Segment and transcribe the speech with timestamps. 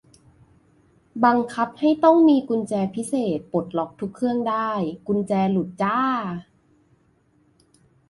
[1.23, 4.71] บังคับให้ต้องมีกุญแจพิเศษปลดล็อกทุกเครื่องได้
[5.07, 6.01] กุญแจหลุดจ้า